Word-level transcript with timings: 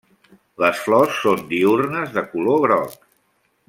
Les 0.63 0.79
flors 0.85 1.19
són 1.27 1.45
diürnes 1.53 2.19
de 2.19 2.27
color 2.35 2.61
groc. 2.69 3.01